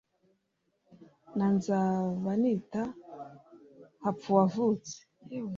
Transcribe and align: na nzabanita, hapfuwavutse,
na 1.37 1.47
nzabanita, 1.55 2.81
hapfuwavutse, 4.03 4.95